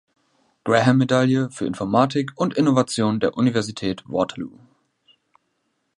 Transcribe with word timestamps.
Graham-Medaille 0.63 1.51
für 1.51 1.67
Informatik 1.67 2.31
und 2.35 2.55
Innovation 2.55 3.19
der 3.19 3.37
Universität 3.37 4.03
Waterloo. 4.07 4.57